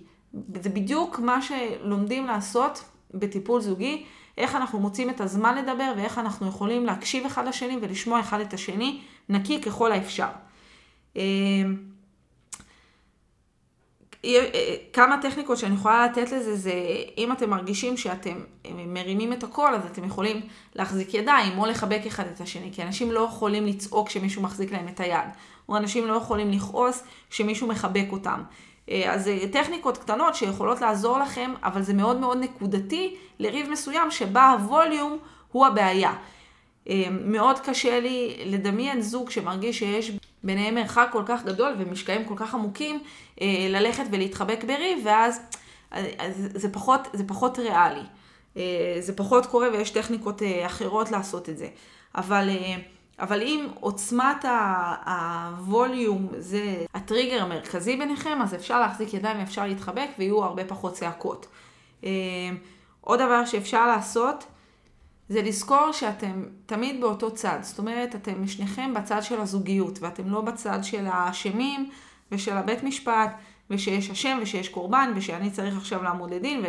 [0.62, 4.04] זה בדיוק מה שלומדים לעשות בטיפול זוגי.
[4.38, 8.54] איך אנחנו מוצאים את הזמן לדבר ואיך אנחנו יכולים להקשיב אחד לשני ולשמוע אחד את
[8.54, 10.28] השני נקי ככל האפשר.
[11.16, 11.76] אמ,
[14.92, 16.72] כמה טכניקות שאני יכולה לתת לזה זה
[17.18, 18.40] אם אתם מרגישים שאתם
[18.86, 20.40] מרימים את הקול אז אתם יכולים
[20.74, 24.88] להחזיק ידיים או לחבק אחד את השני כי אנשים לא יכולים לצעוק כשמישהו מחזיק להם
[24.88, 25.28] את היד
[25.68, 28.42] או אנשים לא יכולים לכעוס כשמישהו מחבק אותם.
[28.90, 34.10] אה, אז זה טכניקות קטנות שיכולות לעזור לכם, אבל זה מאוד מאוד נקודתי לריב מסוים
[34.10, 35.18] שבה הווליום
[35.52, 36.12] הוא הבעיה.
[36.88, 42.34] אה, מאוד קשה לי לדמיין זוג שמרגיש שיש ביניהם מרחק כל כך גדול ומשקעים כל
[42.36, 43.00] כך עמוקים,
[43.40, 45.40] אה, ללכת ולהתחבק בריב, ואז
[46.34, 48.02] זה פחות, זה פחות ריאלי.
[49.00, 51.68] זה פחות קורה ויש טכניקות אחרות לעשות את זה.
[52.14, 52.48] אבל...
[53.18, 54.44] אבל אם עוצמת
[55.06, 61.46] הווליום זה הטריגר המרכזי ביניכם, אז אפשר להחזיק ידיים ואפשר להתחבק ויהיו הרבה פחות צעקות.
[62.04, 62.10] אה,
[63.00, 64.44] עוד דבר שאפשר לעשות
[65.28, 67.58] זה לזכור שאתם תמיד באותו צד.
[67.62, 71.90] זאת אומרת, אתם שניכם בצד של הזוגיות ואתם לא בצד של האשמים
[72.32, 73.36] ושל הבית משפט
[73.70, 76.64] ושיש השם ושיש קורבן ושאני צריך עכשיו לעמוד לדין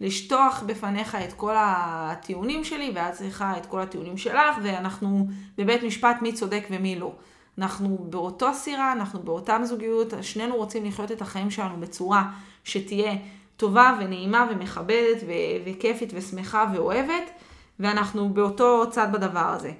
[0.00, 5.26] ולשטוח בפניך את כל הטיעונים שלי ואת צריכה את כל הטיעונים שלך ואנחנו
[5.58, 7.12] בבית משפט מי צודק ומי לא.
[7.58, 12.30] אנחנו באותו סירה, אנחנו באותה זוגיות, שנינו רוצים לחיות את החיים שלנו בצורה
[12.64, 13.16] שתהיה
[13.56, 17.30] טובה ונעימה ומכבדת ו- וכיפית ושמחה ואוהבת,
[17.80, 19.72] ואנחנו באותו צד בדבר הזה.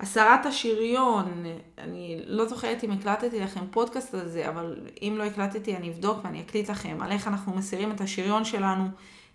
[0.00, 1.44] אה, הסרת השריון,
[1.78, 6.18] אני לא זוכרת אם הקלטתי לכם פודקאסט על זה, אבל אם לא הקלטתי אני אבדוק
[6.24, 8.88] ואני אקליט לכם על איך אנחנו מסירים את השריון שלנו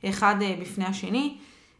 [0.06, 1.38] אחד אה, בפני השני,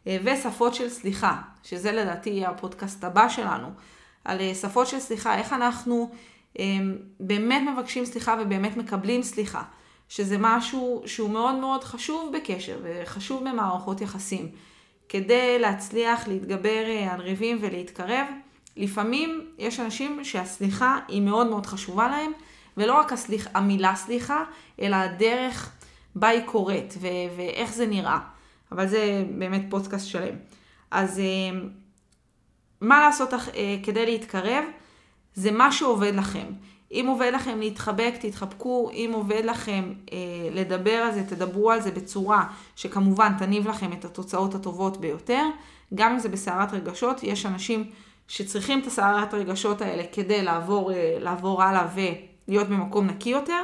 [0.08, 3.68] אה, ושפות של סליחה, שזה לדעתי הפודקאסט הבא שלנו,
[4.26, 6.12] על שפות של סליחה, איך אנחנו
[7.20, 9.64] באמת מבקשים סליחה ובאמת מקבלים סליחה.
[10.12, 14.52] שזה משהו שהוא מאוד מאוד חשוב בקשר וחשוב במערכות יחסים.
[15.10, 18.26] כדי להצליח להתגבר אה, על ריבים ולהתקרב,
[18.78, 22.32] לפעמים יש אנשים שהסליחה היא מאוד מאוד חשובה להם,
[22.78, 24.44] ולא רק הסליח, המילה סליחה,
[24.82, 25.72] אלא הדרך
[26.16, 28.20] בה היא קורית ו- ואיך זה נראה.
[28.72, 30.36] אבל זה באמת פודקאסט שלם.
[30.92, 31.60] אז אה,
[32.82, 33.40] מה לעשות אה,
[33.84, 34.64] כדי להתקרב?
[35.34, 36.46] זה מה שעובד לכם.
[36.92, 40.18] אם עובד לכם להתחבק, תתחבקו, אם עובד לכם אה,
[40.52, 45.46] לדבר על זה, תדברו על זה בצורה שכמובן תניב לכם את התוצאות הטובות ביותר.
[45.96, 47.90] גם אם זה בסערת רגשות, יש אנשים
[48.32, 53.64] שצריכים את הסערת הרגשות האלה כדי לעבור, אה, לעבור הלאה ולהיות במקום נקי יותר.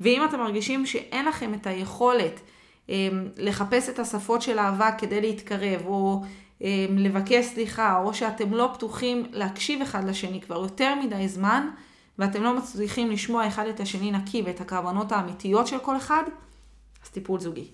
[0.00, 2.40] ואם אתם מרגישים שאין לכם את היכולת
[2.90, 6.22] אה, לחפש את השפות של אהבה כדי להתקרב, או
[6.62, 11.68] אה, לבקש סליחה, או שאתם לא פתוחים להקשיב אחד לשני כבר יותר מדי זמן,
[12.18, 16.22] ואתם לא מצליחים לשמוע אחד את השני נקי ואת הכוונות האמיתיות של כל אחד,
[17.04, 17.66] אז טיפול זוגי.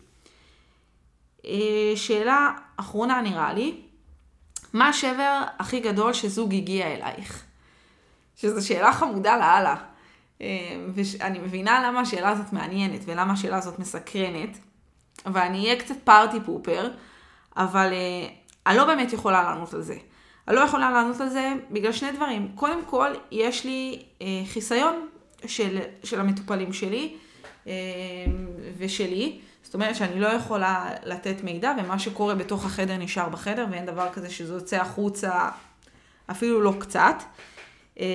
[1.96, 3.87] שאלה אחרונה נראה לי,
[4.72, 7.44] מה השבר הכי גדול שזוג הגיע אלייך?
[8.36, 9.76] שזו שאלה חמודה לאללה.
[10.42, 10.46] אה,
[10.94, 14.58] ואני מבינה למה השאלה הזאת מעניינת ולמה השאלה הזאת מסקרנת,
[15.26, 16.90] ואני אהיה קצת פארטי פופר,
[17.56, 18.28] אבל אה,
[18.66, 19.96] אני לא באמת יכולה לענות על זה.
[20.48, 22.52] אני לא יכולה לענות על זה בגלל שני דברים.
[22.54, 25.08] קודם כל, יש לי אה, חיסיון
[25.46, 27.16] של, של המטופלים שלי
[28.78, 29.38] ושלי.
[29.62, 34.08] זאת אומרת שאני לא יכולה לתת מידע, ומה שקורה בתוך החדר נשאר בחדר, ואין דבר
[34.12, 35.48] כזה שזה יוצא החוצה
[36.30, 37.22] אפילו לא קצת.
[38.00, 38.06] אה,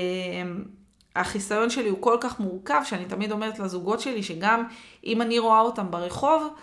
[1.16, 4.64] החיסיון שלי הוא כל כך מורכב, שאני תמיד אומרת לזוגות שלי, שגם
[5.06, 6.54] אם אני רואה אותם ברחוב,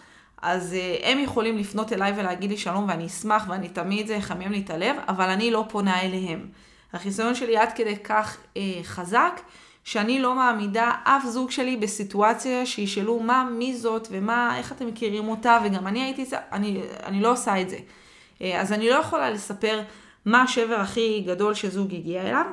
[0.43, 4.53] אז uh, הם יכולים לפנות אליי ולהגיד לי שלום ואני אשמח ואני תמיד זה יחמם
[4.53, 6.49] לי את הלב, אבל אני לא פונה אליהם.
[6.93, 9.41] החיסיון שלי עד כדי כך uh, חזק,
[9.85, 15.29] שאני לא מעמידה אף זוג שלי בסיטואציה שישאלו מה, מי זאת ומה, איך אתם מכירים
[15.29, 17.77] אותה, וגם אני הייתי, אני, אני לא עושה את זה.
[17.77, 19.83] Uh, אז אני לא יכולה לספר
[20.25, 22.45] מה השבר הכי גדול שזוג הגיע אליו,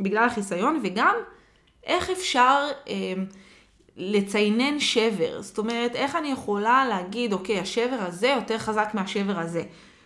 [0.00, 1.14] בגלל החיסיון, וגם
[1.86, 2.68] איך אפשר...
[2.84, 2.88] Uh,
[3.96, 5.42] לציינן שבר.
[5.42, 9.62] זאת אומרת, איך אני יכולה להגיד, אוקיי, השבר הזה יותר חזק מהשבר הזה.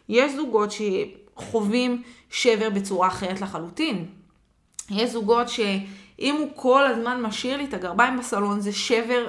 [0.09, 4.07] יש זוגות שחווים שבר בצורה אחרת לחלוטין.
[4.91, 5.47] יש זוגות
[6.19, 9.29] שאם הוא כל הזמן משאיר לי את הגרביים בסלון, זה שבר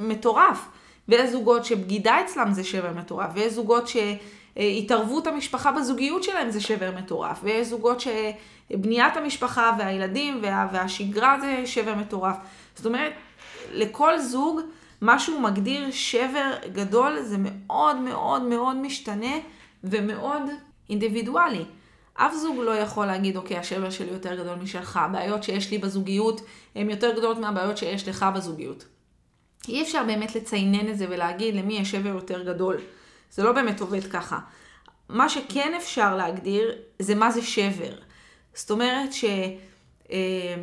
[0.00, 0.68] מטורף.
[1.08, 3.28] ויש זוגות שבגידה אצלם זה שבר מטורף.
[3.34, 7.40] ויש זוגות שהתערבות המשפחה בזוגיות שלהם זה שבר מטורף.
[7.42, 10.68] ויש זוגות שבניית המשפחה והילדים וה...
[10.72, 12.36] והשגרה זה שבר מטורף.
[12.76, 13.12] זאת אומרת,
[13.72, 14.60] לכל זוג,
[15.00, 19.36] מה שהוא מגדיר שבר גדול זה מאוד מאוד מאוד משתנה
[19.84, 20.42] ומאוד
[20.90, 21.64] אינדיבידואלי.
[22.14, 26.40] אף זוג לא יכול להגיד, אוקיי, השבר שלי יותר גדול משלך, הבעיות שיש לי בזוגיות
[26.74, 28.84] הן יותר גדולות מהבעיות שיש לך בזוגיות.
[29.68, 32.76] אי אפשר באמת לציינן את זה ולהגיד למי יש שבר יותר גדול.
[33.30, 34.38] זה לא באמת עובד ככה.
[35.08, 37.94] מה שכן אפשר להגדיר זה מה זה שבר.
[38.54, 39.24] זאת אומרת ש...
[39.24, 40.54] אה,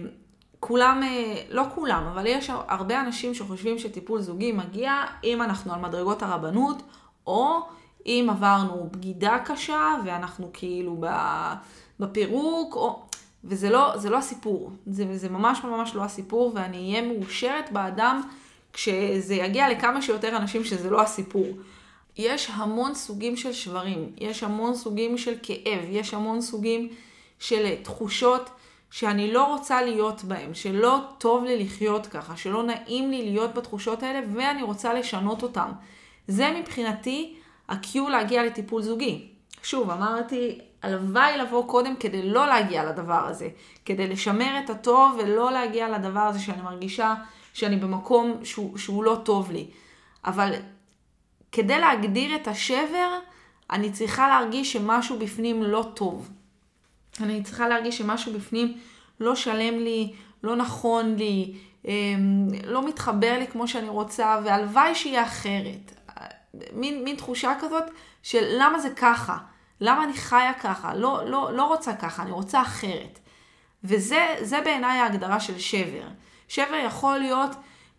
[1.03, 6.23] אה, לא כולם, אבל יש הרבה אנשים שחושבים שטיפול זוגי מגיע אם אנחנו על מדרגות
[6.23, 6.81] הרבנות,
[7.27, 7.59] או
[8.05, 11.03] אם עברנו בגידה קשה ואנחנו כאילו
[11.99, 13.05] בפירוק, או...
[13.43, 14.71] וזה לא, זה לא הסיפור.
[14.87, 18.21] זה, זה ממש ממש לא הסיפור, ואני אהיה מאושרת באדם
[18.73, 21.47] כשזה יגיע לכמה שיותר אנשים שזה לא הסיפור.
[22.17, 26.89] יש המון סוגים של שברים, יש המון סוגים של כאב, יש המון סוגים
[27.39, 28.49] של תחושות
[28.91, 34.03] שאני לא רוצה להיות בהם, שלא טוב לי לחיות ככה, שלא נעים לי להיות בתחושות
[34.03, 35.71] האלה ואני רוצה לשנות אותם.
[36.27, 37.35] זה מבחינתי
[37.71, 39.27] ה-Q להגיע לטיפול זוגי.
[39.63, 43.49] שוב, אמרתי, הלוואי לבוא קודם כדי לא להגיע לדבר הזה,
[43.85, 47.15] כדי לשמר את הטוב ולא להגיע לדבר הזה שאני מרגישה
[47.53, 49.67] שאני במקום שהוא, שהוא לא טוב לי.
[50.25, 50.53] אבל
[51.51, 53.09] כדי להגדיר את השבר,
[53.71, 56.29] אני צריכה להרגיש שמשהו בפנים לא טוב.
[57.19, 58.77] אני צריכה להרגיש שמשהו בפנים
[59.19, 61.53] לא שלם לי, לא נכון לי,
[62.67, 66.00] לא מתחבר לי כמו שאני רוצה, והלוואי שיהיה אחרת.
[66.73, 67.83] מין, מין תחושה כזאת
[68.23, 69.37] של למה זה ככה,
[69.81, 73.19] למה אני חיה ככה, לא, לא, לא רוצה ככה, אני רוצה אחרת.
[73.83, 76.07] וזה בעיניי ההגדרה של שבר.
[76.47, 77.49] שבר יכול להיות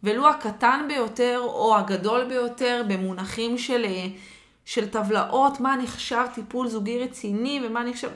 [0.03, 3.87] ולו הקטן ביותר או הגדול ביותר במונחים של,
[4.65, 8.11] של טבלאות, מה נחשב טיפול זוגי רציני ומה נחשב...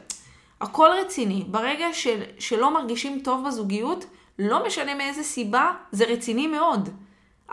[0.61, 1.45] הכל רציני.
[1.49, 4.05] ברגע של, שלא מרגישים טוב בזוגיות,
[4.39, 6.89] לא משנה מאיזה סיבה, זה רציני מאוד.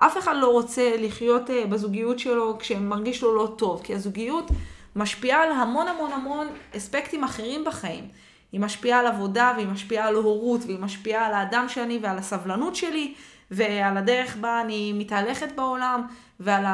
[0.05, 4.51] אף אחד לא רוצה לחיות אה, בזוגיות שלו כשמרגיש לו לא טוב, כי הזוגיות
[4.95, 8.07] משפיעה על המון המון המון אספקטים אחרים בחיים.
[8.51, 12.75] היא משפיעה על עבודה, והיא משפיעה על הורות, והיא משפיעה על האדם שאני ועל הסבלנות
[12.75, 13.13] שלי,
[13.51, 16.07] ועל הדרך בה אני מתהלכת בעולם,
[16.39, 16.65] ועל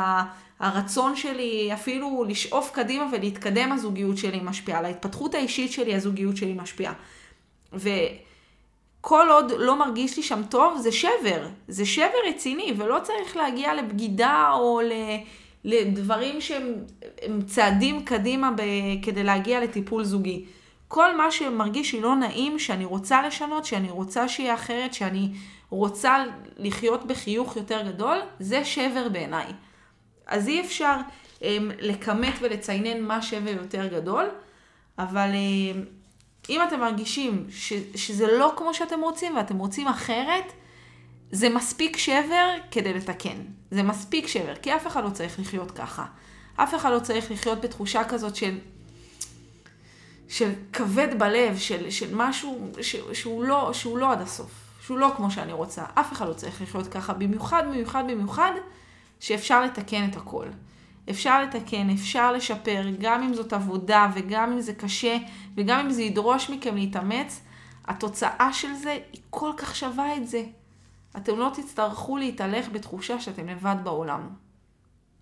[0.60, 6.54] הרצון שלי אפילו לשאוף קדימה ולהתקדם הזוגיות שלי משפיעה, על ההתפתחות האישית שלי הזוגיות שלי
[6.54, 6.94] משפיעה.
[9.00, 11.48] וכל עוד לא מרגיש לי שם טוב, זה שבר.
[11.68, 14.82] זה שבר רציני, ולא צריך להגיע לבגידה או
[15.64, 16.74] לדברים שהם
[17.46, 18.62] צעדים קדימה ב...
[19.02, 20.46] כדי להגיע לטיפול זוגי.
[20.88, 25.32] כל מה שמרגיש לי לא נעים, שאני רוצה לשנות, שאני רוצה שיהיה אחרת, שאני
[25.70, 26.24] רוצה
[26.58, 29.48] לחיות בחיוך יותר גדול, זה שבר בעיניי.
[30.28, 30.96] אז אי אפשר
[31.40, 31.44] um,
[31.80, 34.26] לכמת ולציינן מה שבר יותר גדול,
[35.00, 35.99] אבל um,
[36.50, 40.54] אם אתם מרגישים ש, שזה לא כמו שאתם רוצים ואתם רוצים אחרת,
[41.32, 43.38] זה מספיק שבר כדי לתקן.
[43.72, 46.06] זה מספיק שבר, כי אף אחד לא צריך לחיות ככה.
[46.56, 48.58] אף אחד לא צריך לחיות בתחושה כזאת של,
[50.28, 55.12] של כבד בלב, של, של משהו ש, שהוא, לא, שהוא לא עד הסוף, שהוא לא
[55.18, 55.84] כמו שאני רוצה.
[55.94, 58.52] אף אחד לא צריך לחיות ככה, במיוחד, במיוחד, במיוחד,
[59.20, 60.48] שאפשר לתקן את הכל.
[61.10, 65.18] אפשר לתקן, אפשר לשפר, גם אם זאת עבודה וגם אם זה קשה
[65.56, 67.42] וגם אם זה ידרוש מכם להתאמץ,
[67.86, 70.44] התוצאה של זה היא כל כך שווה את זה.
[71.18, 74.30] אתם לא תצטרכו להתהלך בתחושה שאתם לבד בעולם.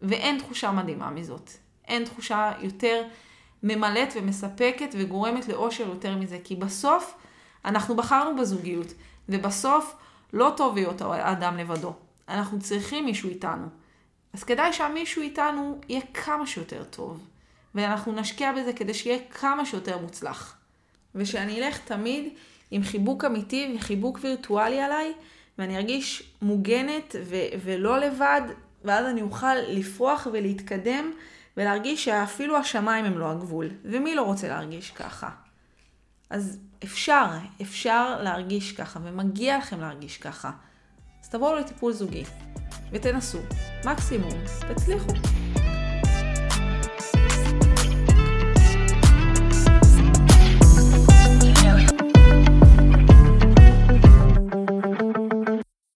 [0.02, 1.52] ואין תחושה מדהימה מזאת.
[1.88, 3.04] אין תחושה יותר
[3.64, 6.40] ממלאת ומספקת וגורמת לאושר יותר מזה.
[6.44, 7.16] כי בסוף
[7.66, 8.94] אנחנו בחרנו בזוגיות,
[9.30, 9.96] ובסוף
[10.34, 11.94] לא טוב להיות האדם לבדו.
[12.30, 13.68] אנחנו צריכים מישהו איתנו.
[14.38, 17.28] אז כדאי שהמישהו איתנו יהיה כמה שיותר טוב.
[17.76, 20.58] ואנחנו נשקיע בזה כדי שיהיה כמה שיותר מוצלח.
[21.16, 22.34] ושאני אלך תמיד
[22.72, 25.14] עם חיבוק אמיתי וחיבוק וירטואלי עליי,
[25.58, 28.42] ואני ארגיש מוגנת ו- ולא לבד,
[28.84, 31.12] ואז אני אוכל לפרוח ולהתקדם
[31.58, 33.70] ולהרגיש שאפילו השמיים הם לא הגבול.
[33.86, 35.30] ומי לא רוצה להרגיש ככה?
[36.30, 37.26] אז אפשר,
[37.62, 40.52] אפשר להרגיש ככה, ומגיע לכם להרגיש ככה.
[41.28, 42.24] אז תבואו לטיפול זוגי,
[42.92, 43.38] ותנסו.
[43.86, 44.34] מקסימום,
[44.74, 45.12] תצליחו.